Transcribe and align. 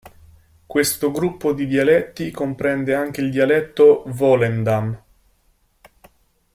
Questo 0.65 1.11
gruppo 1.11 1.53
di 1.53 1.67
dialetti 1.67 2.31
comprende 2.31 2.95
anche 2.95 3.21
il 3.21 3.29
dialetto 3.29 4.01
di 4.03 4.11
Volendam. 4.15 5.03